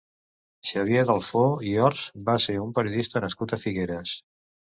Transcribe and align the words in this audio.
Xavier 0.69 1.03
Dalfó 1.09 1.43
i 1.73 1.73
Hors 1.89 2.01
va 2.31 2.35
ser 2.47 2.57
un 2.63 2.73
periodista 2.79 3.23
nascut 3.27 3.55
a 3.55 3.61
Figueres. 3.67 4.17